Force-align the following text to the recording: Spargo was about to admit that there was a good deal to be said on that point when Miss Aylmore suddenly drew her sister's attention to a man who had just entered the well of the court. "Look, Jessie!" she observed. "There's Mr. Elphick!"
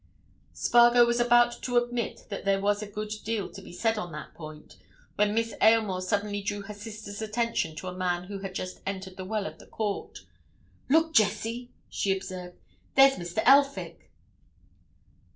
Spargo 0.51 1.05
was 1.05 1.19
about 1.19 1.61
to 1.61 1.77
admit 1.77 2.25
that 2.29 2.43
there 2.43 2.59
was 2.59 2.81
a 2.81 2.87
good 2.89 3.11
deal 3.23 3.51
to 3.51 3.61
be 3.61 3.71
said 3.71 3.99
on 3.99 4.11
that 4.11 4.33
point 4.33 4.77
when 5.13 5.35
Miss 5.35 5.53
Aylmore 5.61 6.01
suddenly 6.01 6.41
drew 6.41 6.63
her 6.63 6.73
sister's 6.73 7.21
attention 7.21 7.75
to 7.75 7.87
a 7.87 7.93
man 7.93 8.23
who 8.23 8.39
had 8.39 8.55
just 8.55 8.81
entered 8.83 9.15
the 9.15 9.25
well 9.25 9.45
of 9.45 9.59
the 9.59 9.67
court. 9.67 10.25
"Look, 10.89 11.13
Jessie!" 11.13 11.69
she 11.87 12.17
observed. 12.17 12.57
"There's 12.95 13.13
Mr. 13.19 13.43
Elphick!" 13.45 14.09